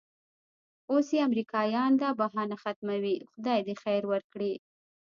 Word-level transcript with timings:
اوس 0.91 1.05
چې 1.11 1.25
امریکایان 1.27 1.91
دا 2.01 2.09
بهانه 2.19 2.55
ختموي 2.63 3.15
خدای 3.31 3.59
دې 3.67 3.75
خیر 3.83 4.03
ورکړي. 4.11 4.53